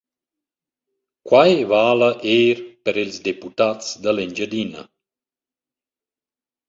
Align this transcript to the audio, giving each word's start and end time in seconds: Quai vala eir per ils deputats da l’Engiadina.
Quai 1.27 1.53
vala 1.71 2.09
eir 2.35 2.55
per 2.83 2.95
ils 3.03 3.17
deputats 3.27 3.87
da 4.03 4.11
l’Engiadina. 4.13 4.81